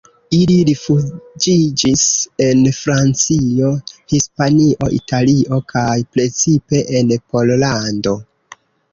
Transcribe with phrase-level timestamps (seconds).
[0.35, 2.05] Ili rifuĝiĝis
[2.45, 3.69] en Francio,
[4.13, 8.15] Hispanio, Italio kaj precipe en Pollando.